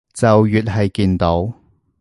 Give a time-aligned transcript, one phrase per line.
[0.15, 1.53] 就越係見到